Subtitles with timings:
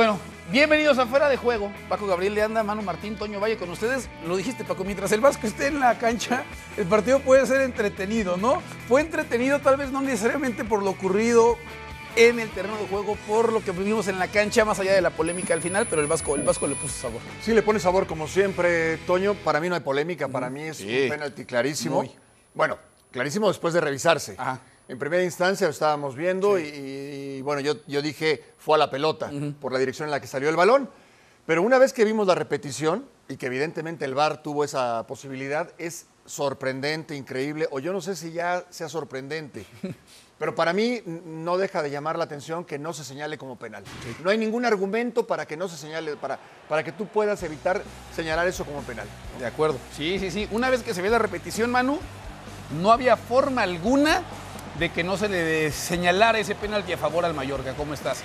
[0.00, 0.18] Bueno,
[0.50, 1.70] bienvenidos a Fuera de Juego.
[1.90, 4.08] Paco Gabriel de Anda, Manu Martín, Toño Valle con ustedes.
[4.26, 6.42] Lo dijiste, Paco, mientras el Vasco esté en la cancha,
[6.78, 8.62] el partido puede ser entretenido, ¿no?
[8.88, 11.58] Fue entretenido tal vez no necesariamente por lo ocurrido
[12.16, 15.02] en el terreno de juego, por lo que vivimos en la cancha, más allá de
[15.02, 17.20] la polémica al final, pero el Vasco, el Vasco le puso sabor.
[17.42, 19.34] Sí, le pone sabor como siempre, Toño.
[19.34, 21.02] Para mí no hay polémica, para mí es Sí.
[21.02, 21.96] un penalti clarísimo.
[21.96, 22.10] Muy.
[22.54, 22.78] Bueno,
[23.10, 24.34] clarísimo después de revisarse.
[24.38, 24.60] Ajá.
[24.90, 28.90] En primera instancia lo estábamos viendo y, y, bueno, yo, yo dije fue a la
[28.90, 30.90] pelota por la dirección en la que salió el balón.
[31.46, 35.70] Pero una vez que vimos la repetición y que evidentemente el VAR tuvo esa posibilidad,
[35.78, 39.64] es sorprendente, increíble, o yo no sé si ya sea sorprendente.
[40.40, 43.84] Pero para mí no deja de llamar la atención que no se señale como penal.
[44.24, 47.80] No hay ningún argumento para que no se señale, para, para que tú puedas evitar
[48.16, 49.06] señalar eso como penal.
[49.38, 49.78] De acuerdo.
[49.96, 50.48] Sí, sí, sí.
[50.50, 52.00] Una vez que se ve la repetición, Manu,
[52.80, 54.22] no había forma alguna
[54.80, 57.74] de que no se le señalara ese penalti a favor al Mallorca.
[57.74, 58.24] ¿Cómo estás?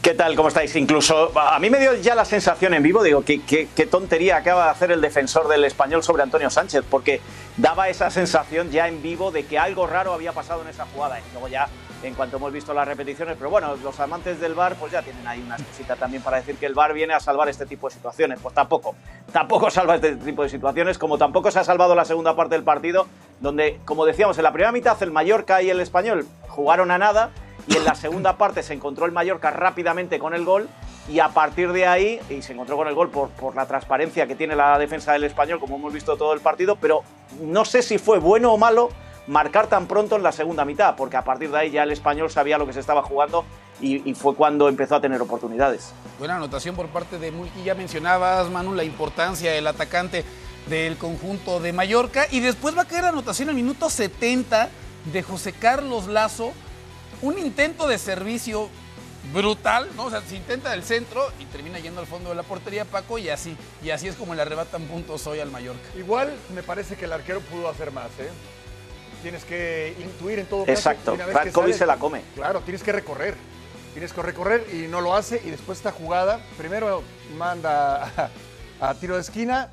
[0.00, 0.34] ¿Qué tal?
[0.34, 0.74] ¿Cómo estáis?
[0.76, 4.70] Incluso a mí me dio ya la sensación en vivo, digo, qué, tontería acaba de
[4.70, 7.20] hacer el defensor del español sobre Antonio Sánchez, porque
[7.58, 11.20] daba esa sensación ya en vivo de que algo raro había pasado en esa jugada.
[11.20, 11.68] Y luego ya,
[12.02, 15.26] en cuanto hemos visto las repeticiones, pero bueno, los amantes del VAR pues ya tienen
[15.26, 17.94] ahí una cosita también para decir que el VAR viene a salvar este tipo de
[17.94, 18.40] situaciones.
[18.42, 18.94] Pues tampoco,
[19.32, 22.64] tampoco salva este tipo de situaciones, como tampoco se ha salvado la segunda parte del
[22.64, 23.06] partido,
[23.40, 27.30] donde, como decíamos, en la primera mitad el Mallorca y el español jugaron a nada
[27.66, 30.68] y en la segunda parte se encontró el Mallorca rápidamente con el gol
[31.08, 34.36] y a partir de ahí, y se encontró con el gol por la transparencia que
[34.36, 37.02] tiene la defensa del español, como hemos visto todo el partido, pero
[37.40, 38.90] no sé si fue bueno o malo
[39.26, 42.30] marcar tan pronto en la segunda mitad, porque a partir de ahí ya el español
[42.30, 43.44] sabía lo que se estaba jugando
[43.80, 45.92] y, y fue cuando empezó a tener oportunidades.
[46.18, 47.62] Buena anotación por parte de Mulki.
[47.64, 50.24] Ya mencionabas, Manu, la importancia del atacante
[50.66, 52.26] del conjunto de Mallorca.
[52.30, 54.68] Y después va a caer la anotación al minuto 70
[55.12, 56.52] de José Carlos Lazo.
[57.20, 58.68] Un intento de servicio
[59.32, 60.06] brutal, ¿no?
[60.06, 63.18] O sea, se intenta del centro y termina yendo al fondo de la portería, Paco,
[63.18, 63.56] y así.
[63.82, 65.88] Y así es como le arrebatan puntos hoy al Mallorca.
[65.96, 68.30] Igual me parece que el arquero pudo hacer más, ¿eh?
[69.22, 70.72] Tienes que intuir en todo caso.
[70.72, 71.16] Exacto.
[71.16, 72.22] que Francovi sales- se la come.
[72.34, 73.34] Claro, tienes que recorrer.
[73.92, 75.40] Tienes que recorrer y no lo hace.
[75.44, 77.02] Y después esta jugada, primero
[77.36, 78.30] manda
[78.80, 79.70] a, a tiro de esquina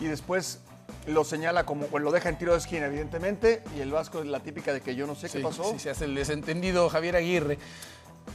[0.00, 0.58] y después
[1.06, 3.62] lo señala como, bueno, lo deja en tiro de esquina, evidentemente.
[3.76, 5.70] Y el Vasco es la típica de que yo no sé qué Sí, pasó.
[5.72, 7.58] sí, se hace el desentendido Javier Aguirre.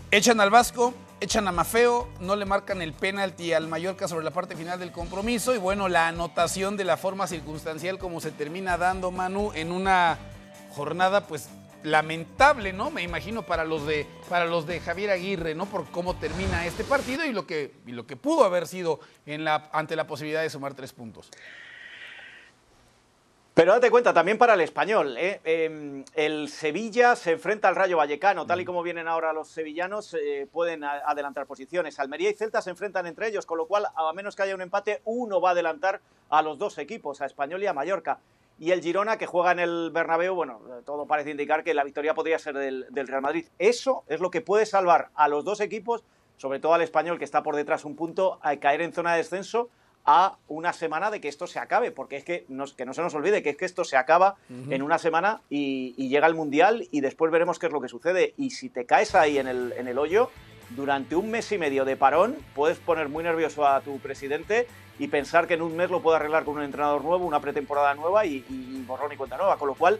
[0.09, 4.31] Echan al Vasco, echan a Mafeo, no le marcan el penalti al Mallorca sobre la
[4.31, 8.77] parte final del compromiso y bueno, la anotación de la forma circunstancial como se termina
[8.77, 10.17] dando Manu en una
[10.73, 11.49] jornada pues
[11.83, 12.89] lamentable, ¿no?
[12.91, 15.65] Me imagino para los de para los de Javier Aguirre, ¿no?
[15.65, 19.43] Por cómo termina este partido y lo que y lo que pudo haber sido en
[19.43, 21.29] la ante la posibilidad de sumar tres puntos.
[23.53, 25.39] Pero date cuenta, también para el español, ¿eh?
[25.43, 30.15] Eh, el Sevilla se enfrenta al Rayo Vallecano, tal y como vienen ahora los sevillanos,
[30.15, 31.99] eh, pueden adelantar posiciones.
[31.99, 34.61] Almería y Celta se enfrentan entre ellos, con lo cual, a menos que haya un
[34.61, 36.01] empate, uno va a adelantar
[36.31, 38.17] a los dos equipos, a Español y a Mallorca.
[38.59, 42.13] Y el Girona, que juega en el Bernabéu, bueno, todo parece indicar que la victoria
[42.13, 43.45] podría ser del, del Real Madrid.
[43.59, 46.03] Eso es lo que puede salvar a los dos equipos,
[46.37, 49.17] sobre todo al Español, que está por detrás un punto, a caer en zona de
[49.17, 49.69] descenso
[50.05, 53.01] a una semana de que esto se acabe, porque es que, nos- que no se
[53.01, 56.35] nos olvide que es que esto se acaba en una semana y, y llega el
[56.35, 58.33] Mundial y después veremos qué es lo que sucede.
[58.37, 60.29] Y si te caes ahí en el, en el hoyo,
[60.71, 64.67] durante un mes y medio de parón, puedes poner muy nervioso a tu presidente
[64.99, 67.93] y pensar que en un mes lo puede arreglar con un entrenador nuevo, una pretemporada
[67.95, 69.57] nueva y, y borrón y cuenta nueva.
[69.57, 69.99] Con lo cual,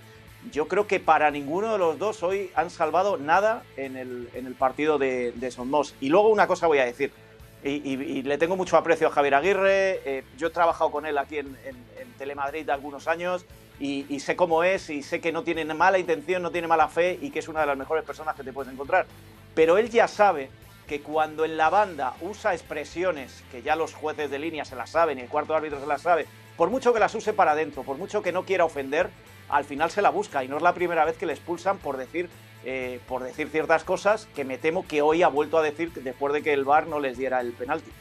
[0.51, 4.45] yo creo que para ninguno de los dos hoy han salvado nada en el, en
[4.45, 5.95] el partido de, de Somos.
[6.01, 7.11] Y luego una cosa voy a decir.
[7.63, 10.01] Y, y- y le tengo mucho aprecio a Javier Aguirre.
[10.05, 13.45] eh, yo he trabajado con él aquí en, en- en Telemadrid algunos años
[13.79, 16.89] y, y sé cómo es y sé que no tiene mala intención, no tiene mala
[16.89, 19.05] fe y que es una de las mejores personas que te puedes encontrar.
[19.55, 20.49] Pero él ya sabe
[20.87, 24.89] que cuando en la banda usa expresiones que ya los jueces de línea se las
[24.89, 26.25] saben y el cuarto árbitro se las sabe,
[26.57, 29.09] por mucho que las use para adentro, por mucho que no quiera ofender,
[29.49, 31.97] al final se la busca y no es la primera vez que le expulsan por
[31.97, 32.29] decir
[32.65, 36.33] eh, por decir ciertas cosas que me temo que hoy ha vuelto a decir después
[36.33, 37.91] de que el VAR no les diera el penalti.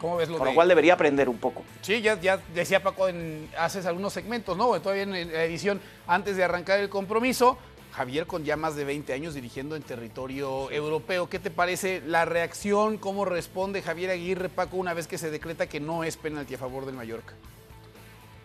[0.00, 1.62] ¿Cómo ves lo Con de lo cual debería aprender un poco.
[1.82, 4.78] Sí, ya, ya decía Paco, en, haces algunos segmentos, ¿no?
[4.80, 7.58] Todavía en la edición, antes de arrancar el compromiso,
[7.96, 11.30] Javier con ya más de 20 años dirigiendo en territorio europeo.
[11.30, 12.98] ¿Qué te parece la reacción?
[12.98, 16.58] ¿Cómo responde Javier Aguirre, Paco, una vez que se decreta que no es penalti a
[16.58, 17.32] favor del Mallorca?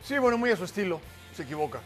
[0.05, 1.01] Sí, bueno, muy a su estilo,
[1.35, 1.81] se equivoca.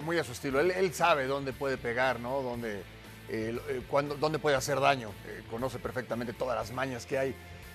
[0.00, 0.58] Muy a su estilo.
[0.58, 2.40] Él, él sabe dónde puede pegar, ¿no?
[2.40, 2.82] Dónde,
[3.28, 5.10] eh, cuándo- dónde puede hacer daño.
[5.26, 7.34] Eh, conoce perfectamente todas las mañas que hay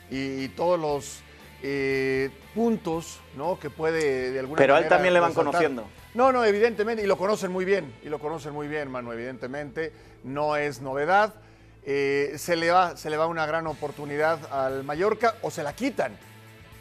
[0.09, 1.19] y, todos los
[1.63, 3.59] eh, puntos, ¿no?
[3.59, 5.51] Que puede de alguna Pero a él manera también le van resaltar.
[5.53, 5.85] conociendo.
[6.13, 9.91] No, no, evidentemente, y lo conocen muy bien, y lo conocen muy bien, Manu, evidentemente.
[10.23, 11.33] No es novedad.
[11.83, 15.73] eh, se, le va, se le va una gran oportunidad al Mallorca o se la
[15.73, 16.15] quitan.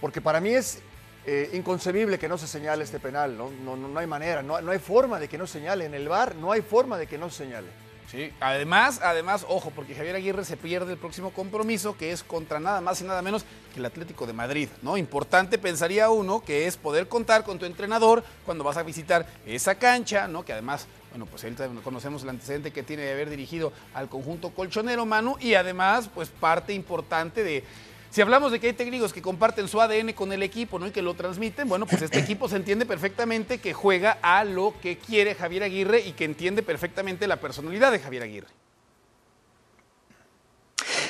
[0.00, 0.80] Porque para mí es
[1.26, 3.50] eh, inconcebible que no se señale este penal, ¿no?
[3.64, 5.84] No, no, no hay manera, no, no hay forma de que no señale.
[5.86, 7.68] En el bar no hay forma de que no se señale.
[8.10, 12.58] Sí, además, además, ojo, porque Javier Aguirre se pierde el próximo compromiso, que es contra
[12.58, 14.96] nada más y nada menos que el Atlético de Madrid, ¿no?
[14.96, 19.76] Importante pensaría uno que es poder contar con tu entrenador cuando vas a visitar esa
[19.76, 20.44] cancha, ¿no?
[20.44, 24.50] Que además, bueno, pues ahorita conocemos el antecedente que tiene de haber dirigido al conjunto
[24.50, 27.62] colchonero, Manu, y además, pues parte importante de
[28.10, 30.88] si hablamos de que hay técnicos que comparten su ADN con el equipo ¿no?
[30.88, 34.74] y que lo transmiten, bueno, pues este equipo se entiende perfectamente que juega a lo
[34.82, 38.48] que quiere Javier Aguirre y que entiende perfectamente la personalidad de Javier Aguirre.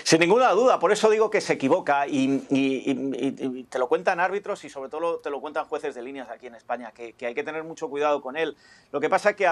[0.04, 3.88] Sin ninguna duda, por eso digo que se equivoca y, y, y, y, te lo
[3.88, 7.12] cuentan árbitros y sobre todo te lo cuentan jueces de líneas aquí en España, que,
[7.12, 8.56] que hay que tener mucho cuidado con él.
[8.90, 9.46] Lo que pasa es que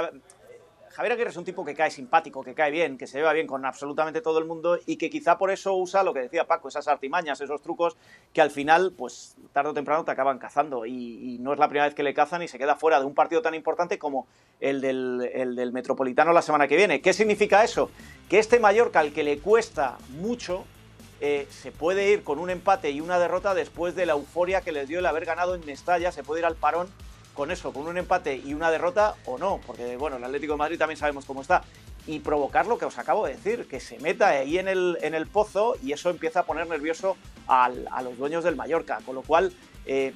[0.98, 3.46] Javier Aguirre es un tipo que cae simpático, que cae bien, que se lleva bien
[3.46, 6.66] con absolutamente todo el mundo y que quizá por eso usa lo que decía Paco,
[6.66, 7.96] esas artimañas, esos trucos
[8.32, 11.86] que al final, pues tarde o temprano te acaban cazando y, no es la primera
[11.86, 14.26] vez que le cazan y se queda fuera de un partido tan importante como
[14.58, 17.00] el del, el del Metropolitano la semana que viene.
[17.00, 17.92] ¿Qué significa eso?
[18.28, 20.64] Que este Mallorca, al que le cuesta mucho,
[21.20, 24.72] eh, se puede ir con un empate y una derrota después de la euforia que
[24.72, 26.88] les dio el haber ganado en Mestalla, se puede ir al parón
[27.38, 30.56] con eso, con un empate y una derrota o no, porque bueno, el Atlético de
[30.58, 31.62] Madrid también sabemos cómo está.
[32.04, 35.14] Y provocar lo que os acabo de decir, que se meta ahí en el, en
[35.14, 38.98] el pozo y eso empieza a poner nervioso al, a los dueños del Mallorca.
[39.06, 39.52] Con lo cual,
[39.86, 40.14] eh,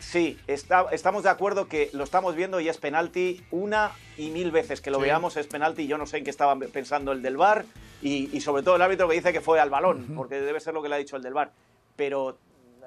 [0.00, 4.50] sí, está, estamos de acuerdo que lo estamos viendo y es penalti una y mil
[4.50, 5.04] veces que lo sí.
[5.04, 5.86] veamos es penalti.
[5.86, 7.66] Yo no sé en qué estaba pensando el del bar
[8.00, 10.16] y, y, sobre todo el árbitro que dice que fue al balón, uh -huh.
[10.16, 11.52] porque debe ser lo que le ha dicho el del bar.
[11.94, 12.38] Pero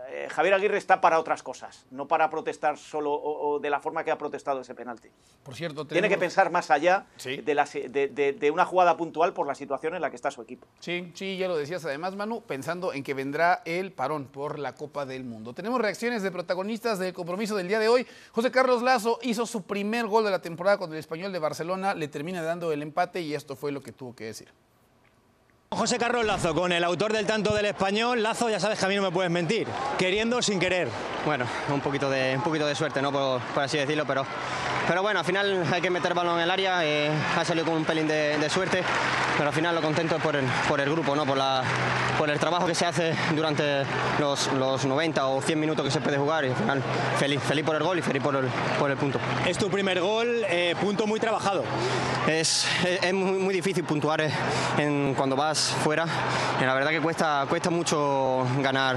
[0.10, 3.80] eh, Javier Aguirre está para otras cosas, no para protestar solo o, o de la
[3.80, 5.10] forma que ha protestado ese penalti.
[5.44, 5.92] Por cierto, tenemos...
[5.92, 7.38] tiene que pensar más allá sí.
[7.38, 10.32] de, la, de, de, de, una jugada puntual por la situación en la que está
[10.32, 10.68] su equipo.
[10.80, 14.76] Sí, sí, ya lo decías además, Manu, pensando en que vendrá el parón por la
[14.76, 15.54] Copa del Mundo.
[15.54, 18.08] Tenemos reacciones de protagonistas del compromiso del día de hoy.
[18.32, 21.94] José Carlos Lazo hizo su primer gol de la temporada con el español de Barcelona,
[21.94, 24.50] le termina dando el empate y esto fue lo que tuvo que decir.
[25.70, 28.24] José Carlos Lazo, con el autor del tanto del español.
[28.24, 29.68] Lazo, ya sabes que a mí no me puedes mentir.
[29.98, 30.88] Queriendo sin querer.
[31.26, 33.12] Bueno, un poquito de, un poquito de suerte, ¿no?
[33.12, 34.26] Por, por así decirlo, pero,
[34.88, 36.86] pero bueno, al final hay que meter balón en el área.
[36.86, 38.82] Eh, ha salido con un pelín de, de, suerte,
[39.36, 41.26] pero al final lo contento es por el, por el grupo, ¿no?
[41.26, 41.62] Por, la,
[42.18, 43.84] por el trabajo que se hace durante
[44.18, 46.46] los, los 90 o 100 minutos que se puede jugar.
[46.46, 46.84] Y al final,
[47.18, 48.46] feliz, feliz por el gol y feliz por el,
[48.80, 49.20] por el punto.
[49.46, 51.66] Es tu primer gol, eh, punto muy trabajado.
[52.26, 54.32] Es, es, es muy, muy, difícil puntuar eh,
[54.78, 56.06] en, cuando vas fuera.
[56.62, 58.96] Y la verdad que cuesta, cuesta mucho ganar,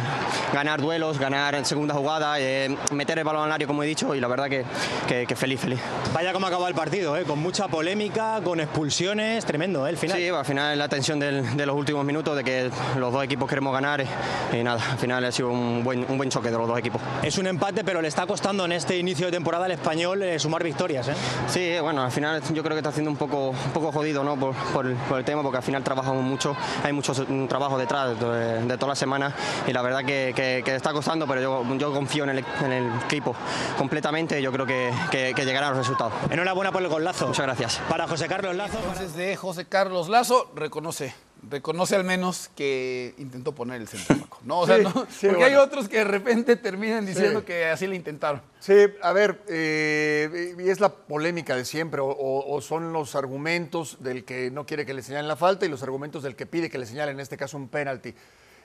[0.52, 4.14] ganar duelos, ganar en segunda jugada, eh, meter el balón al área, como he dicho,
[4.14, 4.64] y la verdad que,
[5.08, 5.79] que, que feliz, feliz.
[6.12, 10.18] Vaya como acabó el partido, eh, con mucha polémica, con expulsiones, tremendo eh, el final.
[10.18, 13.48] Sí, al final la tensión del, de los últimos minutos, de que los dos equipos
[13.48, 14.04] queremos ganar,
[14.52, 17.00] y nada, al final ha sido un buen, un buen choque de los dos equipos.
[17.22, 20.38] Es un empate, pero le está costando en este inicio de temporada al español eh,
[20.38, 21.08] sumar victorias.
[21.08, 21.14] ¿eh?
[21.48, 24.36] Sí, bueno, al final yo creo que está haciendo un poco, un poco jodido ¿no?
[24.36, 27.12] por, por, por el tema, porque al final trabajamos mucho hay mucho
[27.48, 29.34] trabajo detrás de, de toda la semana
[29.66, 32.72] y la verdad que, que, que está costando, pero yo, yo confío en el, en
[32.72, 33.34] el, equipo
[33.78, 36.12] completamente y yo creo que, que, llegarán los resultados.
[36.30, 37.26] Enhorabuena por el golazo.
[37.26, 37.80] Muchas gracias.
[37.88, 38.78] Para José Carlos Lazo.
[38.78, 41.14] Entonces de José Carlos Lazo, reconoce
[41.48, 44.60] reconoce al menos que intentó poner el centro, ¿no?
[44.60, 45.46] O sea, sí, no, sí, porque bueno.
[45.46, 47.46] hay otros que de repente terminan diciendo sí.
[47.46, 48.42] que así le intentaron.
[48.58, 53.98] Sí, a ver, eh, y es la polémica de siempre, o, o, son los argumentos
[54.00, 56.68] del que no quiere que le señalen la falta y los argumentos del que pide
[56.68, 58.14] que le señalen, en este caso, un penalti.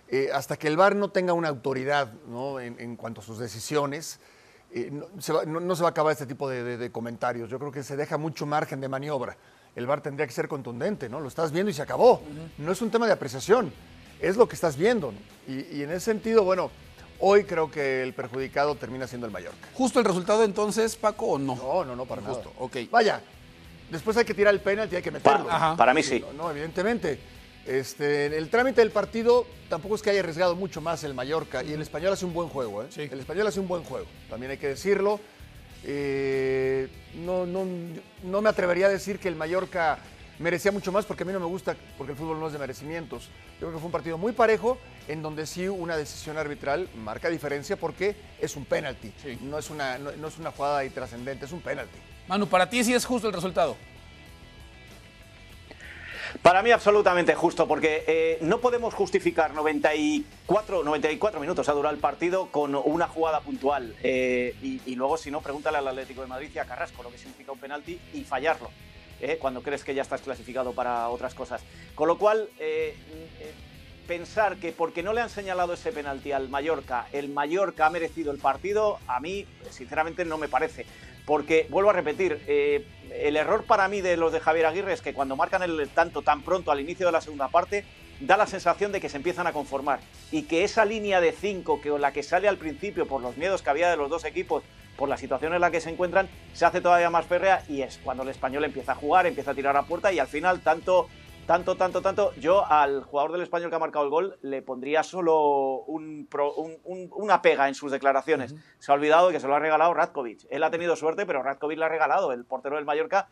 [0.08, 2.60] Eh, hasta que el VAR no tenga una autoridad ¿no?
[2.60, 4.20] En, en, cuanto a sus decisiones,
[4.72, 6.92] eh, no, se va, no, no, se va, a acabar este tipo de, de, de
[6.92, 7.50] comentarios.
[7.50, 9.38] Yo creo que se deja mucho margen de maniobra
[9.76, 11.20] el VAR tendría que ser contundente, ¿no?
[11.20, 12.14] Lo estás viendo y se acabó.
[12.14, 12.50] Uh -huh.
[12.60, 13.74] No es un tema de apreciación,
[14.20, 15.14] es lo que estás viendo.
[15.48, 16.72] Y, y, en ese sentido, bueno,
[17.20, 19.68] hoy creo que el perjudicado termina siendo el Mallorca.
[19.74, 21.56] ¿Justo el resultado entonces, Paco, o no?
[21.56, 22.66] No, no, no, para Justo, nada.
[22.66, 22.78] ok.
[22.90, 23.22] Vaya,
[23.92, 25.48] después hay que tirar el penalti, hay que meterlo.
[25.48, 26.22] Para, para mí sí.
[26.22, 27.20] No, no, evidentemente.
[27.66, 31.74] Este, el trámite del partido tampoco es que haya arriesgado mucho más el Mallorca y
[31.74, 32.84] el español hace un buen juego.
[32.84, 32.88] ¿eh?
[32.90, 33.10] Sí.
[33.12, 35.20] El español hace un buen juego, también hay que decirlo.
[35.84, 37.66] Eh, no, no,
[38.24, 40.00] no me atrevería a decir que el Mallorca
[40.40, 42.60] merecía mucho más porque a mí no me gusta, porque el fútbol no es de
[42.60, 43.30] merecimientos.
[43.54, 47.30] Yo creo que fue un partido muy parejo, en donde sí una decisión arbitral marca
[47.30, 49.38] diferencia porque es un penalti, sí.
[49.42, 51.98] no, es una, no, no, es una jugada trascendente, es un penalti.
[52.28, 53.76] Manu, para ti sí es justo el resultado.
[56.42, 62.02] Para mí absolutamente justo, porque eh, no podemos justificar 94, 94 minutos ha durado el
[62.02, 63.96] partido con una jugada puntual.
[64.04, 67.18] Eh, y, luego, si no, pregúntale al Atlético de Madrid y a Carrasco lo que
[67.18, 68.70] significa un penalti y fallarlo.
[69.22, 69.38] ¿eh?
[69.40, 71.62] cuando crees que ya estás clasificado para otras cosas.
[71.96, 72.50] Con lo cual,
[74.08, 78.32] pensar que porque no le han señalado ese penalti al Mallorca, el Mallorca ha merecido
[78.32, 80.86] el partido, a mí, sinceramente, no me parece.
[81.26, 85.14] Porque, vuelvo a repetir, el error para mí de los de Javier Aguirre es que
[85.14, 87.84] cuando marcan el tanto tan pronto al inicio de la segunda parte,
[88.20, 90.00] da la sensación de que se empiezan a conformar.
[90.32, 93.62] Y que esa línea de 5 que la que sale al principio por los miedos
[93.62, 94.64] que había de los dos equipos
[94.96, 98.00] por la situación en la que se encuentran, se hace todavía más férrea y es
[98.04, 101.10] cuando el español empieza a jugar, empieza a tirar a puerta y al final tanto,
[101.46, 105.04] tanto, tanto, tanto, yo al jugador del español que ha marcado el gol le pondría
[105.04, 108.56] solo una pega en sus declaraciones.
[108.80, 110.46] Se ha olvidado de que se lo ha regalado Radkovic.
[110.50, 113.30] Él ha tenido suerte, pero Radkovic le ha regalado, el portero del Mallorca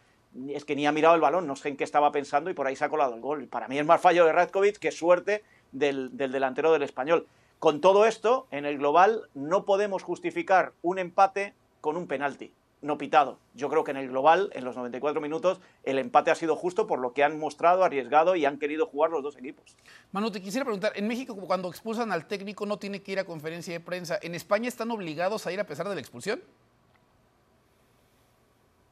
[0.50, 2.67] es que ni ha mirado el balón, no sé en qué estaba pensando y por
[2.67, 3.48] ahí se ha colado el gol.
[3.48, 7.27] Para mí es más fallo de Radkovic que suerte del, del delantero del español.
[7.60, 12.53] Con todo esto, en el global no podemos justificar un empate con un penalti
[12.84, 13.40] no pitado.
[13.56, 16.86] Yo creo que en el global, en los 94 minutos, el empate ha sido justo
[16.86, 19.75] por lo que han mostrado, arriesgado y han querido jugar los dos equipos.
[20.12, 23.24] Manu, te quisiera preguntar, en México cuando expulsan al técnico no tiene que ir a
[23.24, 24.20] conferencia de prensa.
[24.22, 26.42] ¿En España están obligados a ir a pesar de la expulsión?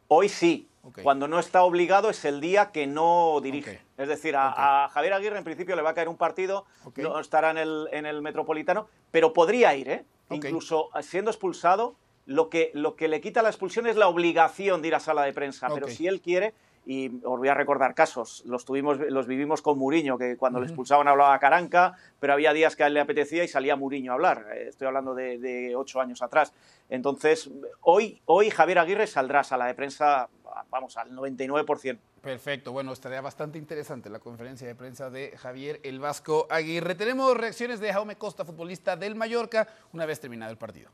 [0.07, 0.67] Hoy sí.
[1.03, 3.81] Cuando no está obligado es el día que no dirige.
[3.97, 7.51] Es decir, a, Javier Aguirre en principio le va a caer un partido, no estará
[7.51, 10.05] en el, en el Metropolitano, pero podría ir, ¿eh?
[10.31, 14.89] Incluso siendo expulsado, lo que, lo que le quita la expulsión es la obligación de
[14.89, 15.69] ir a sala de prensa.
[15.73, 16.53] Pero si él quiere,
[16.85, 20.65] y os voy a recordar casos, los, tuvimos, los vivimos con Muriño, que cuando le
[20.65, 24.15] expulsaban hablaba Caranca, pero había días que a él le apetecía y salía Muriño a
[24.15, 24.47] hablar.
[24.55, 26.53] Eh, estoy hablando de, ocho años atrás.
[26.89, 27.49] Entonces,
[27.81, 30.27] hoy, hoy Javier Aguirre saldrá a sala de prensa,
[30.69, 31.99] vamos, al 99%.
[32.21, 36.95] Perfecto, bueno, estaría bastante interesante la conferencia de prensa de Javier El Vasco Aguirre.
[36.95, 40.91] Tenemos reacciones de Jaume Costa, futbolista del Mallorca, una vez terminado el partido.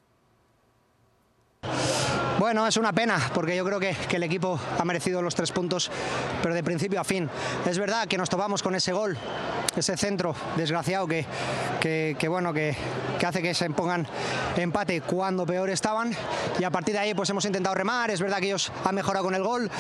[2.40, 5.90] Bueno, es una pena porque yo creo que, el equipo ha merecido los tres puntos,
[6.44, 7.28] pero de principio a fin.
[7.66, 9.18] Es verdad que nos topamos con ese gol,
[9.76, 12.76] ese centro desgraciado que, bueno, que,
[13.26, 14.06] hace que se pongan
[14.56, 16.16] empate cuando peor estaban
[16.60, 18.12] y a partir de ahí pues hemos intentado remar.
[18.12, 19.72] Es verdad que ellos han mejorado con el gol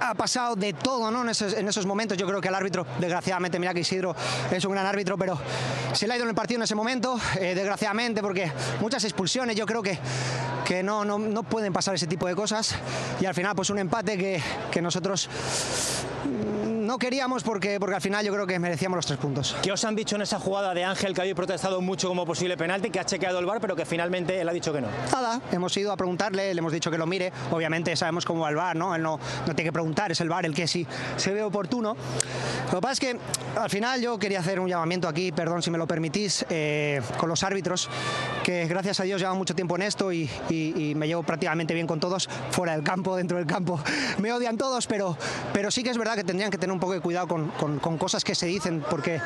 [0.00, 1.22] ha pasado de todo ¿no?
[1.22, 2.16] en, esos, momentos.
[2.16, 4.14] Yo creo que el árbitro, desgraciadamente, mira que Isidro
[4.50, 5.38] es un gran árbitro, pero
[5.92, 8.50] se le ha ido en el partido en ese momento, eh, desgraciadamente, porque
[8.80, 9.98] muchas expulsiones, yo creo que,
[10.64, 12.74] que no, no, no, pueden pasar ese tipo de cosas.
[13.20, 15.28] Y al final, pues un empate que, que nosotros
[16.94, 19.56] no queríamos porque, porque al final yo creo que merecíamos los tres puntos.
[19.60, 22.56] ¿Qué os han dicho en esa jugada de Ángel que habéis protestado mucho como posible
[22.56, 24.86] penalti, que ha chequeado el bar, pero que finalmente él ha dicho que no?
[25.10, 27.32] Nada, hemos ido a preguntarle, le hemos dicho que lo mire.
[27.50, 28.94] Obviamente sabemos cómo va el bar, ¿no?
[28.94, 30.86] Él no, no tiene que preguntar, es el bar el que sí
[31.16, 31.96] se ve oportuno.
[32.66, 33.18] Lo que pasa es que
[33.58, 37.28] al final yo quería hacer un llamamiento aquí, perdón si me lo permitís, eh, con
[37.28, 37.88] los árbitros,
[38.44, 40.30] que gracias a Dios llevan mucho tiempo en esto y,
[40.94, 43.80] me llevo prácticamente bien con todos, fuera del campo, dentro del campo.
[44.18, 45.16] Me odian todos, pero,
[45.52, 47.48] pero sí que es verdad que tendrían que tener un poco de cuidado con,
[47.78, 49.18] con, cosas que se dicen, porque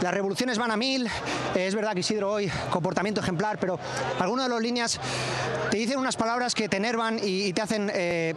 [0.00, 1.08] las revoluciones van a mil.
[1.52, 3.76] Es verdad que Isidro hoy, comportamiento ejemplar, pero
[4.20, 5.00] algunas de las líneas
[5.72, 8.34] te dicen unas palabras que te enervan y, te hacen eh,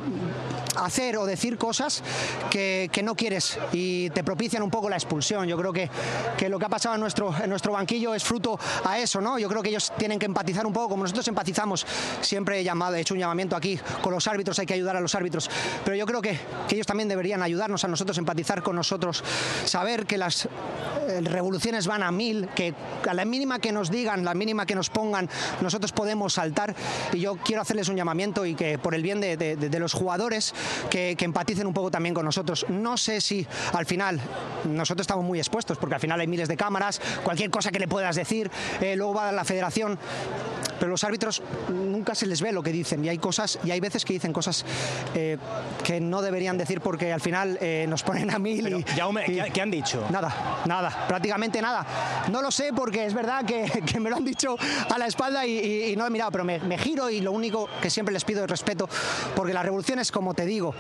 [0.78, 2.02] hacer o decir cosas
[2.50, 5.48] que, que, no quieres y te propician un poco la expulsión.
[5.48, 5.90] Yo creo que,
[6.38, 9.38] que lo que ha pasado en nuestro, en nuestro banquillo es fruto a eso, ¿no?
[9.38, 11.86] Yo creo que ellos tienen que empatizar un poco, como nosotros empatizamos.
[12.22, 15.02] Siempre he, llamado, he hecho un llamamiento aquí con los árbitros, hay que ayudar a
[15.02, 15.50] los árbitros,
[15.84, 19.24] pero yo creo que, que ellos también deberían ayudarnos a nosotros, empatizar con nosotros,
[19.66, 20.48] saber que las
[21.08, 22.74] eh, revoluciones van a mil, que
[23.08, 25.30] a la mínima que nos digan, la mínima que nos pongan,
[25.62, 26.76] nosotros podemos saltar.
[27.14, 30.54] Y yo quiero hacerles un llamamiento y que por el bien de, los jugadores,
[30.90, 32.66] que, empaticen un poco también con nosotros.
[32.70, 34.20] No sé si al final
[34.66, 37.88] nosotros estamos muy expuestos, porque al final hay miles de cámaras, cualquier cosa que le
[37.88, 39.98] puedas decir, eh, luego va a la federación
[40.78, 43.80] pero los árbitros nunca se les ve lo que dicen y hay cosas y hay
[43.80, 44.66] veces que dicen cosas
[45.16, 45.38] eh,
[45.86, 47.58] que no deberían decir porque al final
[47.88, 50.06] nos ponen a mil y, ¿qué, han dicho?
[50.10, 51.86] Nada, nada, prácticamente nada.
[52.32, 54.56] No lo sé porque es verdad que, me lo han dicho
[54.94, 58.14] a la espalda y, no he mirado, pero me, giro y lo único que siempre
[58.14, 58.88] les pido es respeto
[59.36, 60.74] porque las revoluciones, como te digo,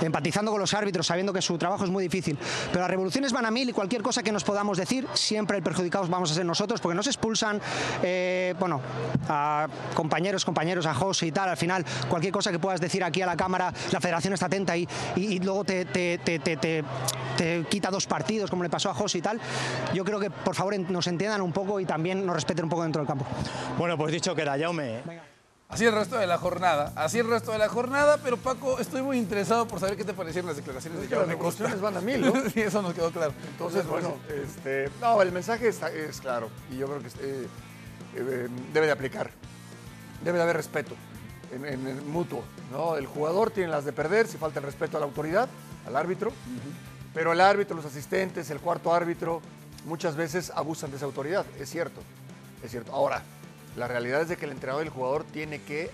[0.00, 2.36] empatizando con los árbitros, sabiendo que su trabajo es muy difícil,
[2.68, 5.62] pero las revoluciones van a mil y cualquier cosa que nos podamos decir, siempre el
[5.62, 7.60] perjudicados vamos a ser nosotros porque nos expulsan,
[8.02, 8.80] eh, bueno,
[9.28, 11.48] a compañeros, compañeros, a José y tal.
[11.48, 14.76] Al final, cualquier cosa que puedas decir aquí a la cámara, la federación está atenta
[14.76, 16.84] y, y, luego te, te, te, te,
[17.68, 19.40] quita dos partidos, como le pasó a José y tal.
[19.94, 22.82] Yo creo que, por favor, nos entiendan un poco y también nos respeten un poco
[22.82, 23.26] dentro del campo.
[23.76, 25.02] Bueno, pues dicho que la Jaume.
[25.68, 29.02] Así el resto de la jornada, así el resto de la jornada, pero Paco, estoy
[29.02, 31.64] muy interesado por saber qué te parecieron las declaraciones de Jaume Costa.
[31.64, 32.32] Las van a mil, ¿no?
[32.54, 33.34] sí, eso nos quedó claro.
[33.46, 37.48] Entonces, bueno, este, no, el mensaje está, es claro y yo creo que eh,
[38.16, 39.30] eh, debe de aplicar.
[40.24, 40.94] Debe de haber respeto.
[41.52, 42.42] en, en el mutuo.
[42.72, 42.96] ¿no?
[42.96, 45.48] El jugador tiene las de perder si falta el respeto a la autoridad,
[45.88, 46.32] al árbitro,
[47.12, 49.42] pero el árbitro, los asistentes, el cuarto árbitro,
[49.84, 52.00] muchas veces abusan de esa autoridad, es cierto,
[52.62, 52.92] es cierto.
[52.92, 53.22] Ahora,
[53.76, 55.90] la realidad es de que el entrenador y el jugador tiene que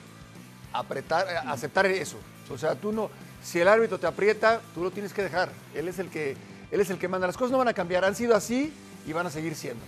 [0.73, 2.19] apretar, eh, aceptar eso.
[2.51, 3.11] O sea, tú no,
[3.43, 5.51] si el árbitro te aprieta, tú lo tienes que dejar.
[5.75, 6.37] Él es el que,
[6.71, 7.27] él es el que manda.
[7.27, 8.73] Las cosas no van a cambiar, han sido así
[9.07, 9.85] y van a seguir siendo.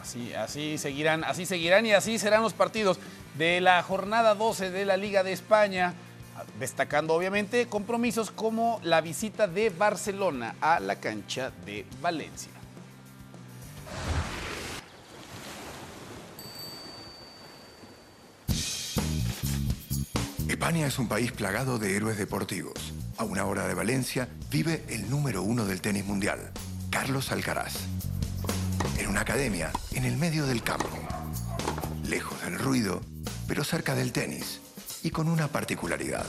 [0.00, 2.98] Así, así seguirán, así seguirán y así serán los partidos
[3.36, 5.94] de la jornada 12 de la Liga de España,
[6.58, 12.50] destacando obviamente compromisos como la visita de Barcelona a la cancha de Valencia.
[20.60, 22.74] España es un país plagado de héroes deportivos.
[23.16, 26.50] A una hora de Valencia vive el número uno del tenis mundial,
[26.90, 27.76] Carlos Alcaraz.
[28.98, 30.90] En una academia, en el medio del campo.
[32.04, 33.00] Lejos del ruido,
[33.48, 34.60] pero cerca del tenis.
[35.02, 36.26] Y con una particularidad.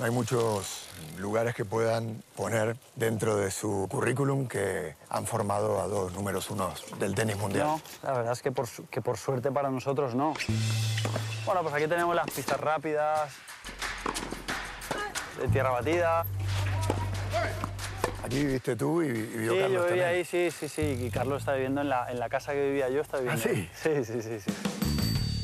[0.00, 0.86] Hay muchos
[1.18, 6.84] lugares que puedan poner dentro de su currículum que han formado a dos números unos
[7.00, 7.66] del tenis mundial.
[7.66, 10.34] No, la verdad es que por, que por suerte para nosotros no.
[11.44, 13.32] Bueno, pues aquí tenemos las pistas rápidas,
[15.40, 16.24] de tierra batida.
[18.24, 20.06] Aquí viviste tú y, y vivió Sí, Carlos yo vivía también.
[20.08, 20.82] ahí, sí, sí, sí.
[21.06, 23.42] Y Carlos está viviendo en la, en la casa que vivía yo, está viviendo.
[23.46, 23.70] ¿Ah, ahí.
[23.82, 24.52] Sí, sí, sí, sí.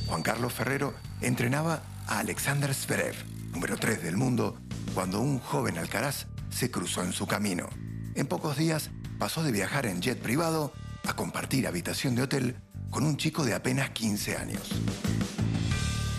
[0.09, 3.15] Juan Carlos Ferrero entrenaba a Alexander Zverev,
[3.53, 4.57] número 3 del mundo,
[4.95, 7.69] cuando un joven Alcaraz se cruzó en su camino.
[8.15, 10.73] En pocos días pasó de viajar en jet privado
[11.09, 12.57] a compartir habitación de hotel
[12.91, 14.71] con un chico de apenas 15 años.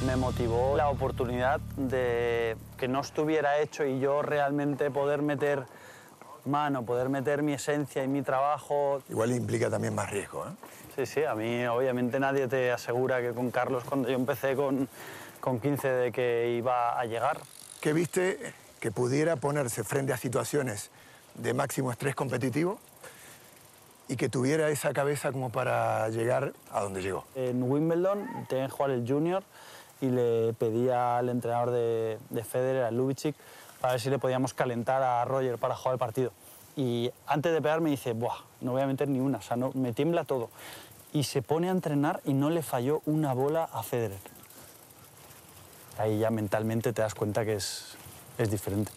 [0.05, 5.65] Me motivó la oportunidad de que no estuviera hecho y yo realmente poder meter
[6.45, 10.51] mano, poder meter mi esencia y mi trabajo Igual implica también más riesgo, ¿eh?
[10.95, 14.87] Sí, sí, a mí obviamente nadie te asegura que con Carlos, cuando yo empecé con,
[15.43, 17.41] con 15, de que iba a llegar.
[17.81, 20.89] ¿Qué viste que pudiera ponerse frente a situaciones
[21.35, 22.79] de máximo estrés competitivo
[24.07, 27.25] y que tuviera esa cabeza como para llegar a donde llegó?
[27.35, 29.43] En Wimbledon tenía que jugar el Junior
[29.99, 33.35] y le pedí al entrenador de, de Federer, a Lubitschik,
[33.81, 36.31] para ver si le podíamos calentar a Roger para jugar el partido.
[36.77, 39.57] Y antes de pegar me dice, Buah, no voy a meter ni una, o sea,
[39.57, 40.49] no, me tiembla todo.
[41.11, 44.32] Y se pone a entrenar y no le falló una bola a Federer.
[45.97, 47.95] Ahí ya mentalmente te das cuenta que es,
[48.37, 48.91] es diferente.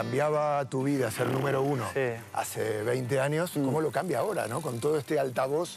[0.00, 2.00] Cambiaba tu vida ser número uno Sí.
[2.32, 4.62] hace 20 años, ¿cómo lo cambia ahora, no?
[4.62, 5.76] Con todo este altavoz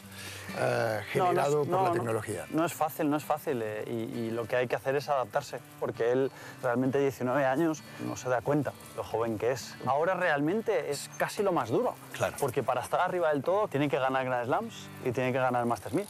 [0.56, 1.92] No, no es- generado por no, la no.
[1.94, 2.46] tecnología.
[2.48, 3.60] No, es fácil, no es fácil.
[3.62, 6.30] eh, y, y lo que hay que hacer es adaptarse, porque él
[6.62, 9.74] realmente 19 años no se da cuenta lo joven que es.
[9.84, 11.94] Ahora realmente es casi lo más duro.
[12.12, 12.34] Claro.
[12.40, 15.66] Porque para estar arriba del todo tiene que ganar Grand Slams y tiene que ganar
[15.66, 16.06] Masters 1000.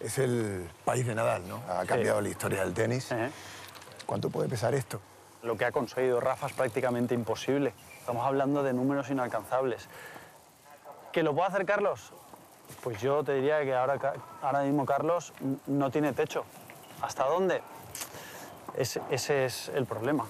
[0.00, 1.62] Es el país de Nadal, ¿no?
[1.70, 3.10] Ha cambiado la historia del tenis.
[3.12, 3.30] Eh,
[4.04, 5.00] ¿Cuánto puede pesar esto?
[5.42, 7.72] Lo que ha conseguido Rafa es prácticamente imposible.
[7.98, 9.88] Estamos hablando de números inalcanzables.
[11.12, 12.12] ¿Que lo puede hacer Carlos?
[12.82, 15.32] Pues yo te diría que ahora, ahora mismo Carlos
[15.66, 16.44] no tiene techo.
[17.00, 17.62] ¿Hasta dónde?
[18.76, 20.26] Ese, ese es el problema.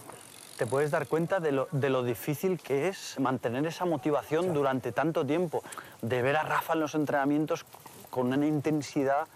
[0.58, 4.92] Te puedes dar cuenta de lo, de lo difícil que es mantener esa motivación durante
[4.92, 5.62] tanto tiempo,
[6.02, 7.66] de ver a Rafa en los entrenamientos
[8.10, 9.26] con una intensidad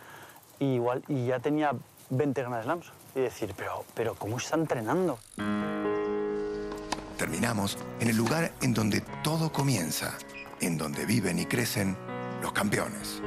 [0.59, 1.73] y igual y ya tenía
[2.11, 5.19] 20 Grand Slams y decir, pero, pero ¿cómo está entrenando?
[7.17, 10.15] Terminamos en el lugar en donde todo comienza,
[10.61, 11.97] en donde viven y crecen
[12.43, 13.21] los campeones.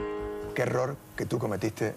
[0.56, 1.96] ¿Qué error que tú cometiste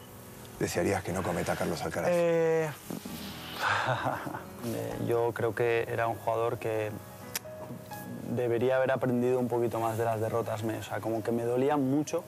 [0.59, 2.11] desearías que no cometa Carlos Alcaraz?
[2.13, 2.69] Eh,
[4.67, 6.91] eh, yo creo que era un jugador que
[8.35, 10.65] debería haber aprendido un poquito más de las derrotas.
[10.65, 12.25] Me- o sea, como que me dolía mucho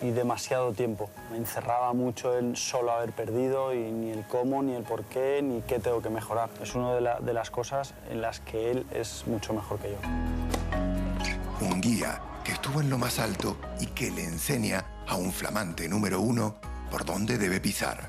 [0.00, 1.10] y demasiado tiempo.
[1.30, 5.40] Me encerraba mucho en solo haber perdido y ni el cómo, ni el por qué,
[5.42, 6.50] ni qué tengo que mejorar.
[6.62, 9.98] Es una de, de las cosas en las que él es mucho mejor que yo.
[11.66, 15.88] Un guía que estuvo en lo más alto y que le enseña a un flamante
[15.88, 16.56] número uno
[16.90, 18.08] por dónde debe pisar.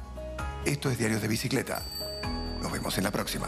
[0.65, 1.81] Esto es Diarios de Bicicleta.
[2.61, 3.47] Nos vemos en la próxima.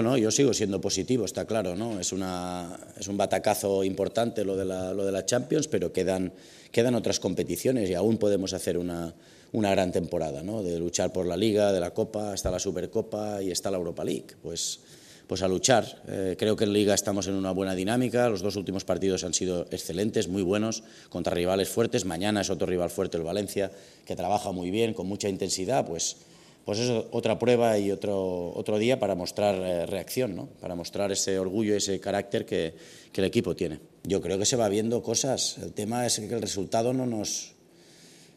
[0.00, 2.00] Bueno, yo sigo siendo positivo, está claro, ¿no?
[2.00, 6.32] Es, una, es un batacazo importante lo de la, lo de la Champions, pero quedan,
[6.72, 9.12] quedan otras competiciones y aún podemos hacer una,
[9.52, 10.62] una gran temporada, ¿no?
[10.62, 14.02] De luchar por la Liga, de la Copa, hasta la Supercopa y está la Europa
[14.02, 14.28] League.
[14.42, 14.80] Pues,
[15.26, 15.84] pues a luchar.
[16.08, 19.34] Eh, creo que en Liga estamos en una buena dinámica, los dos últimos partidos han
[19.34, 22.06] sido excelentes, muy buenos, contra rivales fuertes.
[22.06, 23.70] Mañana es otro rival fuerte, el Valencia,
[24.06, 26.16] que trabaja muy bien, con mucha intensidad, pues
[26.64, 30.46] pues es otra prueba y otro, otro día para mostrar eh, reacción, ¿no?
[30.60, 32.74] para mostrar ese orgullo, ese carácter que,
[33.12, 33.80] que el equipo tiene.
[34.04, 35.58] yo creo que se va viendo cosas.
[35.62, 37.52] El tema es que el resultado no nos,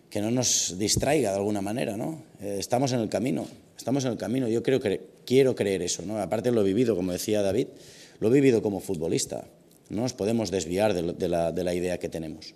[0.09, 2.23] que no nos distraiga de alguna manera, ¿no?
[2.41, 3.45] Eh, estamos en el camino,
[3.77, 4.47] estamos en el camino.
[4.47, 6.19] Yo creo que quiero creer eso, ¿no?
[6.19, 7.67] Aparte lo he vivido, como decía David,
[8.19, 9.45] lo he vivido como futbolista.
[9.89, 12.53] No nos podemos desviar de, de, la, de la, idea que tenemos.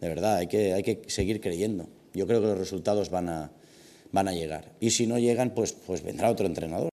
[0.00, 1.88] De verdad, hay que, hay que seguir creyendo.
[2.12, 3.50] Yo creo que los resultados van a,
[4.12, 4.72] van a llegar.
[4.80, 6.88] Y si no llegan, pues, pues vendrá otro entrenador.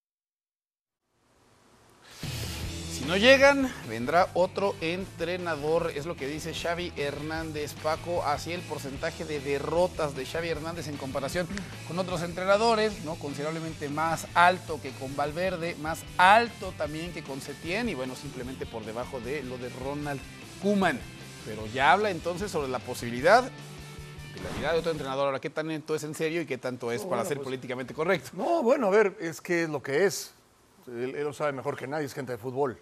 [2.91, 5.91] Si no llegan, vendrá otro entrenador.
[5.93, 7.73] Es lo que dice Xavi Hernández.
[7.84, 11.45] Paco, así el porcentaje de derrotas de Xavi Hernández en comparación
[11.86, 13.15] con otros entrenadores, ¿no?
[13.15, 18.65] Considerablemente más alto que con Valverde, más alto también que con Setién y bueno, simplemente
[18.65, 20.21] por debajo de lo de Ronald
[20.62, 20.97] Kuman.
[21.45, 23.43] Pero ya habla entonces sobre la posibilidad
[24.56, 25.26] llegada de otro entrenador.
[25.28, 27.46] Ahora, ¿qué tanto es en serio y qué tanto es No, para bueno, ser pues-
[27.46, 28.32] políticamente correcto?
[28.34, 30.34] No, bueno, a ver, es que es lo que es.
[30.88, 32.78] Él, él lo sabe mejor que nadie, es gente de fútbol.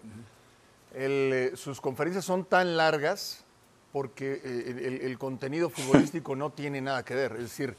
[0.94, 3.44] Él, eh, sus conferencias son tan largas
[3.92, 7.32] porque eh, el, el- el contenido futbolístico no tiene nada que ver.
[7.32, 7.74] Es decir,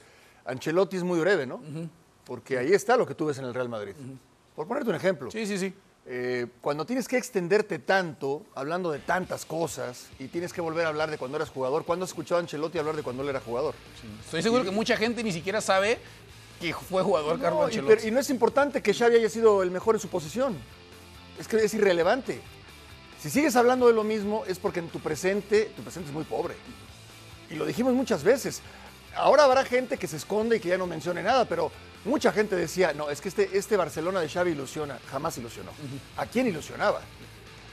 [0.46, 1.62] Ancelotti es muy breve, ¿no?
[2.26, 3.94] Porque ahí está lo que tú ves en el Real Madrid.
[4.56, 5.30] Por ponerte un ejemplo.
[5.32, 5.74] Sí, sí, sí.
[6.06, 10.90] Eh, cuando tienes que extenderte tanto, hablando de tantas cosas, y tienes que volver a
[10.90, 13.40] hablar de cuando eras jugador, ¿cuándo has escuchado a Ancelotti hablar de cuando él era
[13.40, 13.74] jugador?
[14.26, 15.98] Estoy seguro que mucha gente ni siquiera sabe
[16.60, 17.82] que fue jugador No, y, Ancelotti.
[17.96, 20.58] pero- y no es importante que Xavi haya sido el mejor en su posición.
[21.40, 22.42] Es que es irrelevante.
[23.22, 26.26] Si sigues hablando de lo mismo es porque en tu presente, tu presente es muy
[26.26, 26.56] pobre.
[27.50, 28.62] Y lo dijimos muchas veces.
[29.16, 31.72] Ahora habrá gente que se esconde y que ya no mencione nada, pero
[32.06, 35.00] mucha gente decía, no, es que este, este Barcelona de Xavi ilusiona.
[35.10, 35.72] Jamás ilusionó.
[36.18, 37.02] ¿A quién ilusionaba?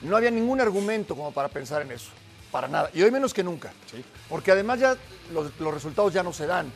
[0.02, 2.10] No había ningún argumento como para pensar en eso.
[2.50, 2.90] Para nada.
[2.94, 3.72] Y hoy menos que nunca.
[4.28, 4.96] Porque además ya
[5.32, 6.72] los, los resultados ya no se dan.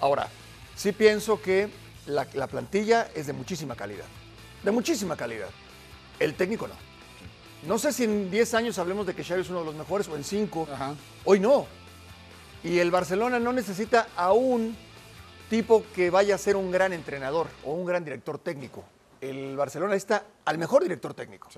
[0.00, 0.28] Ahora,
[0.76, 1.68] sí pienso que
[2.06, 4.06] la, la plantilla es de muchísima calidad.
[4.62, 5.48] De muchísima calidad.
[6.18, 6.74] El técnico no.
[7.66, 10.08] No sé si en 10 años hablemos de que Xavi es uno de los mejores
[10.08, 10.68] o en 5.
[11.24, 11.66] Hoy no.
[12.62, 14.76] Y el Barcelona no necesita a un
[15.50, 18.84] tipo que vaya a ser un gran entrenador o un gran director técnico.
[19.20, 21.48] El Barcelona está al mejor director técnico.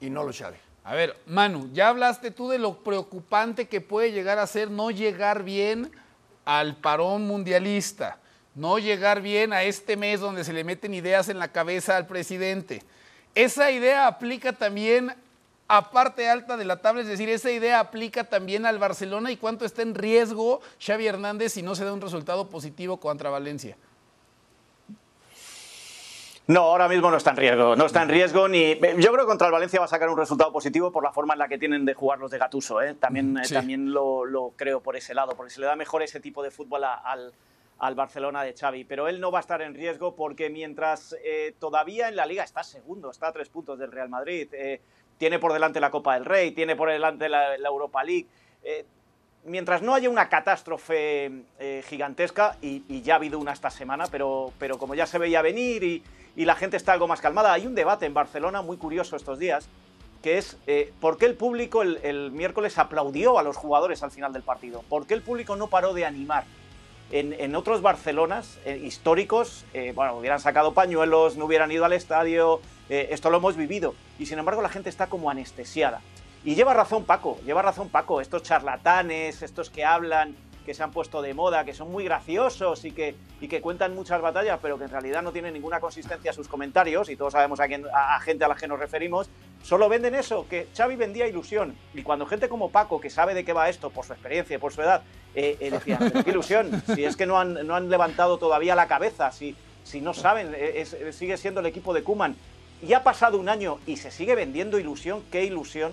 [0.00, 0.58] Y no lo Xavi.
[0.84, 4.90] A ver, Manu, ya hablaste tú de lo preocupante que puede llegar a ser no
[4.90, 5.90] llegar bien
[6.44, 8.18] al parón mundialista,
[8.54, 12.06] no llegar bien a este mes donde se le meten ideas en la cabeza al
[12.06, 12.82] presidente.
[13.34, 15.14] Esa idea aplica también
[15.74, 19.38] a parte alta de la tabla, es decir, esa idea aplica también al Barcelona y
[19.38, 23.76] cuánto está en riesgo Xavi Hernández si no se da un resultado positivo contra Valencia.
[26.48, 27.76] No, ahora mismo no está en riesgo.
[27.76, 28.74] No está en riesgo ni.
[28.74, 31.34] Yo creo que contra el Valencia va a sacar un resultado positivo por la forma
[31.34, 32.82] en la que tienen de jugar los de Gatuso.
[32.82, 32.94] ¿eh?
[32.94, 36.20] También, eh, también lo, lo creo por ese lado, porque se le da mejor ese
[36.20, 37.32] tipo de fútbol a- al,
[37.78, 38.84] al Barcelona de Xavi.
[38.84, 42.42] Pero él no va a estar en riesgo porque mientras eh, todavía en la Liga
[42.42, 44.80] está segundo, está a tres puntos del Real Madrid, eh,
[45.22, 48.26] tiene por delante la Copa del Rey, tiene por delante la, Europa League.
[48.64, 48.84] eh,
[49.44, 51.30] mientras no haya una catástrofe
[51.60, 55.40] eh, gigantesca, y, ya ha habido una esta semana, pero, pero como ya se veía
[55.40, 56.02] venir y,
[56.34, 59.38] y la gente está algo más calmada, hay un debate en Barcelona muy curioso estos
[59.38, 59.68] días,
[60.24, 64.32] que es eh, por qué el público el, miércoles aplaudió a los jugadores al final
[64.32, 66.46] del partido, por qué el público no paró de animar.
[67.12, 73.08] En, otros Barcelonas eh, históricos, bueno, hubieran sacado pañuelos, no hubieran ido al estadio, eh,
[73.10, 76.00] esto lo hemos vivido, y sin embargo la gente está como anestesiada.
[76.44, 80.92] Y lleva razón Paco, lleva razón Paco, estos charlatanes, estos que hablan, que se han
[80.92, 84.78] puesto de moda, que son muy graciosos y que, y que cuentan muchas batallas, pero
[84.78, 88.18] que en realidad no tienen ninguna consistencia sus comentarios, y todos sabemos a, quién, a,
[88.20, 89.28] gente a la que nos referimos,
[89.62, 91.74] solo venden eso, que Xavi vendía ilusión.
[91.94, 94.58] Y cuando gente como Paco, que sabe de qué va esto, por su experiencia y
[94.58, 95.02] por su edad,
[95.34, 98.74] eh, eh, decía, "Pero qué ilusión, si es que no han, no han levantado todavía
[98.74, 102.36] la cabeza, si, si no saben, eh, sigue siendo el equipo de Kuman.
[102.82, 105.92] Y ha pasado un año y se sigue vendiendo ilusión, qué ilusión,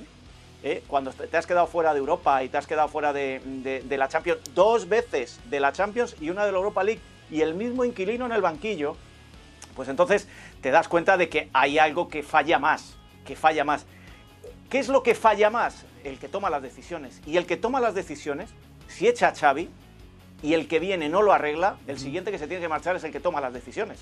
[0.64, 0.84] ¿eh?
[0.88, 3.98] cuando te has quedado fuera de Europa y te has quedado fuera de, de- de
[3.98, 7.54] la Champions, dos veces de la Champions y una de la Europa League, y el
[7.54, 8.96] mismo inquilino en el banquillo,
[9.76, 10.28] pues entonces
[10.62, 13.86] te das cuenta de que hay algo que falla más, que falla más.
[14.70, 15.86] ¿Qué es lo que falla más?
[16.04, 17.22] El que toma las decisiones.
[17.28, 18.50] Y el que toma las decisiones,
[18.88, 19.70] si echa a Xavi
[20.42, 23.04] y el que viene no lo arregla, el siguiente que se tiene que marchar es
[23.04, 24.00] el que toma las decisiones.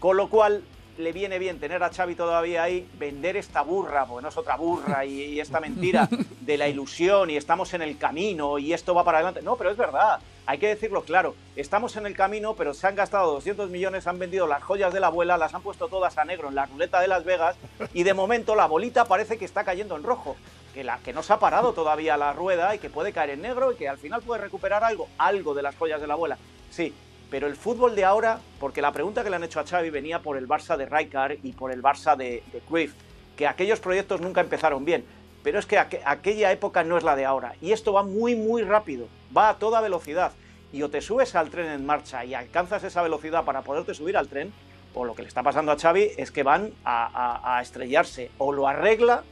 [0.00, 0.64] Con lo cual,
[1.00, 4.56] le viene bien tener a Xavi todavía ahí, vender esta burra, porque no es otra
[4.56, 6.08] burra, y, y esta mentira
[6.40, 9.42] de la ilusión, y estamos en el camino, y esto va para adelante.
[9.42, 11.34] No, pero es verdad, hay que decirlo claro.
[11.56, 15.00] Estamos en el camino, pero se han gastado 200 millones, han vendido las joyas de
[15.00, 17.56] la abuela, las han puesto todas a negro en la ruleta de Las Vegas,
[17.94, 20.36] y de momento la bolita parece que está cayendo en rojo.
[20.74, 23.42] Que, la, que no se ha parado todavía la rueda y que puede caer en
[23.42, 26.38] negro y que al final puede recuperar algo, algo de las joyas de la abuela.
[26.70, 26.94] Sí,
[27.30, 30.20] pero el fútbol de ahora, porque la pregunta que le han hecho a Xavi venía
[30.20, 32.92] por el Barça de Rijkaard y por el Barça de, de Cruyff,
[33.36, 35.04] que aquellos proyectos nunca empezaron bien.
[35.42, 37.54] pero es que aqu- aquella época no es la de ahora.
[37.62, 40.32] Y esto va muy, muy rápido, va a toda velocidad.
[40.70, 44.18] Y o te subes al tren en marcha y alcanzas esa velocidad para poderte subir
[44.18, 44.52] al tren,
[44.94, 48.30] o lo que le está pasando a Xavi es que van a, a- a estrellarse.
[48.36, 49.22] O lo arregla,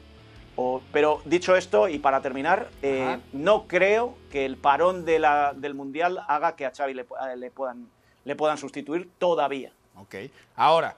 [0.61, 5.53] o, pero dicho esto, y para terminar, eh, no creo que el parón de la-
[5.55, 7.87] del Mundial haga que a Xavi le, pu- le puedan,
[8.25, 9.71] le puedan sustituir todavía.
[9.97, 10.17] Ok.
[10.57, 10.97] Ahora,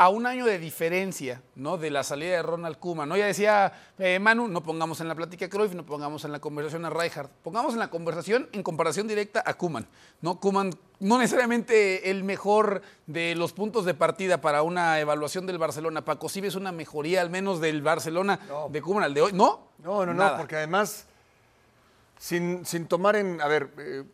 [0.00, 1.76] a un año de diferencia, ¿no?
[1.76, 3.16] De la salida de Ronald Koeman, ¿no?
[3.16, 6.38] Ya decía eh, Manu, no pongamos en la plática a Cruyff, no pongamos en la
[6.38, 9.88] conversación a Rijkaard, pongamos en la conversación en comparación directa a Koeman,
[10.22, 10.38] ¿no?
[10.38, 16.04] Koeman no necesariamente el mejor de los puntos de partida para una evaluación del Barcelona.
[16.04, 18.38] Paco, ¿sí ves una mejoría al menos del Barcelona
[18.70, 19.32] de Koeman al de hoy?
[19.32, 19.68] ¿No?
[19.82, 20.30] No, no, Nada.
[20.32, 21.06] no, porque además,
[22.18, 23.40] sin, sin tomar en.
[23.40, 24.04] A ver, eh,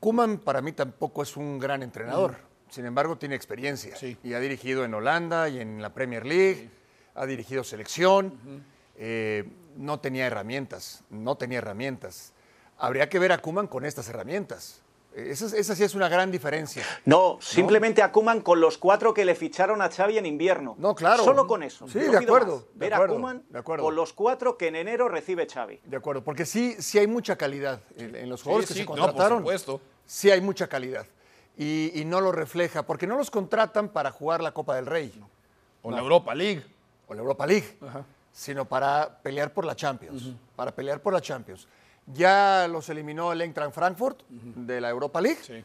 [0.00, 2.49] Koeman para mí tampoco es un gran entrenador.
[2.70, 3.96] Sin embargo, tiene experiencia.
[3.96, 4.16] Sí.
[4.22, 6.70] Y ha dirigido en Holanda y en la Premier League,
[7.14, 8.38] ha dirigido selección.
[9.02, 12.32] eh, no tenía herramientas, no tenía herramientas.
[12.76, 14.82] Habría que ver a Koeman con estas herramientas.
[15.14, 16.84] Esa, es- esa sí es una gran diferencia.
[17.06, 20.76] No, simplemente a Koeman con los cuatro que le ficharon a Xavi en invierno.
[20.78, 21.24] No, claro.
[21.24, 21.88] Solo con eso.
[21.88, 23.84] Sí, no de acuerdo, de Ver acuerdo, a Koeman de acuerdo.
[23.86, 25.80] con los cuatro que en enero recibe Xavi.
[25.84, 28.84] De acuerdo, porque sí, sí hay mucha calidad en, en los jugadores Sí, que sí,
[28.84, 29.38] se no, por contrataron.
[29.38, 29.80] supuesto.
[30.04, 31.06] Sí hay mucha calidad.
[31.62, 35.12] Y, y no lo refleja, porque no los contratan para jugar la Copa del Rey
[35.82, 36.64] O la Europa League.
[37.06, 37.76] o la Europa League,
[38.32, 40.30] sino para pelear por la Champions.
[40.56, 41.68] Para pelear por la Champions.
[42.06, 45.40] Ya los eliminó el Eintracht Frankfurt de la Europa League.
[45.42, 45.62] Sí.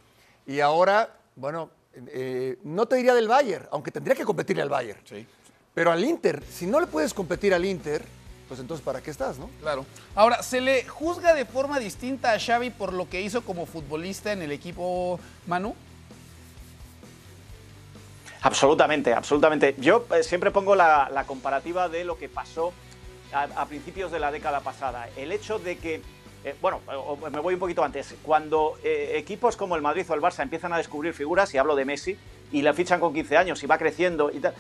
[0.47, 4.99] Y ahora, bueno, eh, no te diría del Bayern, aunque tendría que competirle al Bayern.
[5.05, 5.25] Sí.
[5.73, 8.03] Pero al Inter, si no le puedes competir al Inter,
[8.47, 9.49] pues entonces ¿para qué estás, no?
[9.61, 9.85] Claro.
[10.15, 14.31] Ahora, ¿se le juzga de forma distinta a Xavi por lo que hizo como futbolista
[14.31, 15.75] en el equipo Manu?
[18.41, 19.75] Absolutamente, absolutamente.
[19.79, 22.73] Yo eh, siempre pongo la, la comparativa de lo que pasó
[23.33, 25.09] a, a principios de la década pasada.
[25.17, 26.01] El hecho de que,
[26.43, 30.05] eh, bueno, o- o me voy un poquito antes, cuando eh, equipos como el Madrid
[30.09, 32.17] o el Barça empiezan a descubrir figuras, y hablo de Messi,
[32.51, 34.53] y la fichan con 15 años y va creciendo y tal,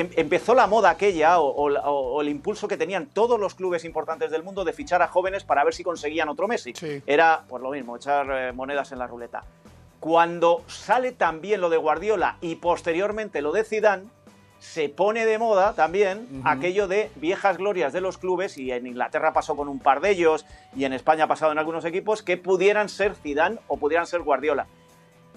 [0.00, 4.42] em- empezó la moda aquella o, el impulso que tenían todos los clubes importantes del
[4.42, 6.72] mundo de fichar a jóvenes para ver si conseguían otro Messi.
[6.74, 7.02] Sí.
[7.06, 9.42] Era, pues lo mismo, echar eh, monedas en la ruleta.
[10.00, 14.04] Cuando sale también lo de Guardiola y posteriormente lo de Zidane,
[14.60, 19.32] se pone de moda también aquello de viejas glorias de los clubes y en Inglaterra
[19.32, 22.36] pasó con un par de ellos y en España ha pasado en algunos equipos que
[22.36, 24.66] pudieran ser Zidane o pudieran ser Guardiola.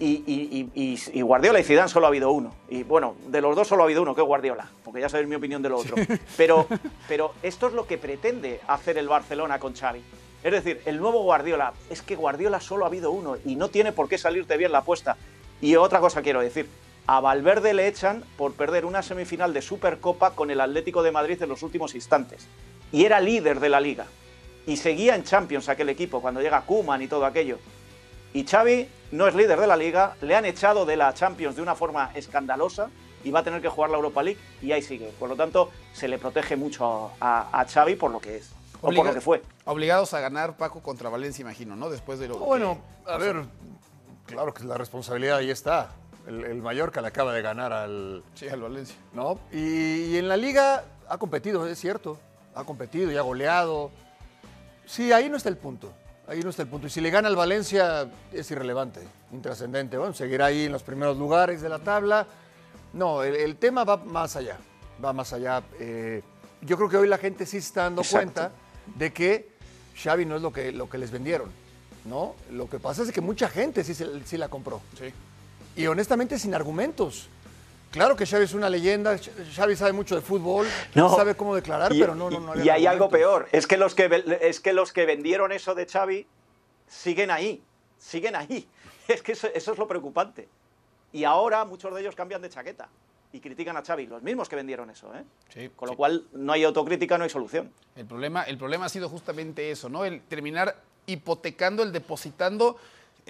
[0.03, 2.55] Y, y- y- y- Guardiola y Zidane solo ha habido uno.
[2.69, 5.29] Y bueno, de los dos solo ha habido uno, que es Guardiola, porque ya sabéis
[5.29, 5.95] mi opinión de lo otro.
[6.35, 6.65] Pero,
[7.07, 10.01] pero esto es lo que pretende hacer el Barcelona con Xavi.
[10.43, 13.91] Es decir, el nuevo Guardiola, es que Guardiola solo ha habido uno y no tiene
[13.91, 15.17] por qué salirte bien la apuesta.
[15.61, 16.67] Y otra cosa quiero decir,
[17.05, 21.39] a Valverde le echan por perder una semifinal de Supercopa con el Atlético de Madrid
[21.43, 22.47] en los últimos instantes.
[22.91, 24.07] Y era líder de la liga.
[24.65, 27.59] Y seguía en Champions aquel equipo cuando llega Kuman y todo aquello.
[28.33, 31.61] Y Xavi no es líder de la liga, le han echado de la Champions de
[31.61, 32.89] una forma escandalosa
[33.23, 35.11] y va a tener que jugar la Europa League y ahí sigue.
[35.19, 38.49] Por lo tanto, se le protege mucho a, a Xavi por lo que es,
[38.81, 39.41] o por lo que fue.
[39.65, 41.89] Obligados a ganar Paco contra Valencia, imagino, ¿no?
[41.89, 43.43] Después de lo que- Bueno, a ver,
[44.25, 45.91] claro que la responsabilidad ahí está.
[46.25, 48.95] El, el Mallorca le acaba de ganar al, Sí, al Valencia.
[49.13, 49.39] ¿no?
[49.51, 52.17] Y, y en la liga ha competido, es cierto.
[52.55, 53.91] Ha competido y ha goleado.
[54.85, 55.91] Sí, ahí no está el punto.
[56.27, 56.87] Ahí no está el punto.
[56.87, 59.97] Y si le gana al Valencia, es irrelevante, intrascendente.
[59.97, 62.25] Bueno, seguirá ahí en los primeros lugares de la tabla.
[62.93, 64.57] No, el, el tema va más allá.
[65.03, 65.61] Va más allá.
[65.79, 66.21] Eh,
[66.61, 68.33] yo creo que hoy la gente sí está dando Exacto.
[68.33, 68.51] cuenta
[68.97, 69.51] de que
[70.01, 71.49] Xavi no es lo que, lo que les vendieron.
[72.05, 72.35] ¿no?
[72.51, 73.93] Lo que pasa es que mucha gente sí,
[74.25, 74.81] sí la compró.
[74.97, 75.13] Sí.
[75.75, 77.29] Y honestamente sin argumentos.
[77.91, 79.17] Claro que Xavi es una leyenda,
[79.53, 81.13] Xavi sabe mucho de fútbol, No.
[81.13, 83.75] sabe cómo declarar, Y- pero no, no, no y, había hay algo peor, es que,
[83.77, 86.25] los que, es que los que vendieron eso de Xavi
[86.87, 87.61] siguen ahí,
[87.97, 88.67] siguen ahí.
[89.07, 90.47] Es que eso, eso es lo preocupante.
[91.11, 92.87] Y ahora muchos de ellos cambian de chaqueta
[93.33, 95.13] y critican a Xavi, los mismos que vendieron eso.
[95.13, 95.23] ¿eh?
[95.49, 95.97] Sí, Con lo sí.
[95.97, 97.73] cual no hay autocrítica, no hay solución.
[97.97, 100.05] El problema, el problema ha sido justamente eso, ¿no?
[100.05, 100.77] El terminar
[101.07, 102.77] hipotecando, el depositando,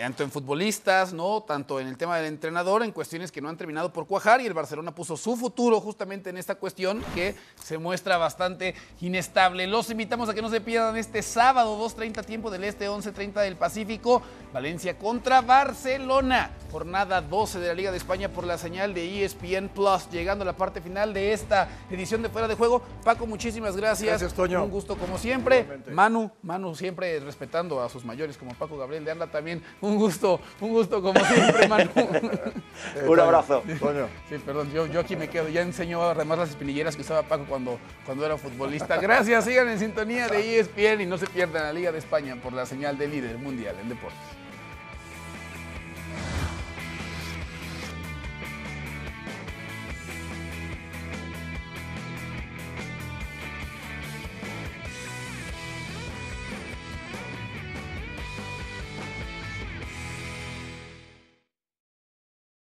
[0.02, 1.42] tanto en futbolistas, ¿no?
[1.44, 4.48] Tanto en el tema del entrenador, en cuestiones que no han terminado por cuajar, y
[4.48, 9.68] el Barcelona puso su futuro justamente en esta cuestión que se muestra bastante inestable.
[9.68, 13.58] Los invitamos a que no se pierdan este sábado, 2.30 tiempo del Este, 11.30 del
[13.58, 16.50] Pacífico, Valencia contra Barcelona.
[16.72, 20.46] Jornada 12 de la Liga de España por la señal de ESPN Plus, llegando a
[20.46, 22.82] la parte final de esta edición de Fuera de Juego.
[23.04, 24.08] Paco, muchísimas gracias.
[24.08, 24.64] Gracias, Toño.
[24.64, 25.68] Un gusto como siempre.
[25.92, 29.62] Manu, Manu siempre respetando a sus mayores como Paco Gabriel de Anda también.
[29.82, 31.90] Un un gusto, un gusto como siempre, Manu.
[33.08, 33.64] un abrazo.
[33.68, 35.50] Sí, perdón, yo, yo aquí me quedo.
[35.50, 38.98] Ya enseñó a remar las espinilleras que usaba Paco cuando, cuando era futbolista.
[38.98, 42.54] Gracias, sigan en sintonía de ESPN y no se pierdan la Liga de España por
[42.54, 44.41] la señal de líder mundial en deportes.